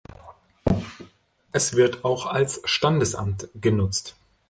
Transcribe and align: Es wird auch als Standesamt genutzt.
Es 1.51 1.75
wird 1.75 2.03
auch 2.05 2.25
als 2.25 2.59
Standesamt 2.67 3.49
genutzt. 3.53 4.15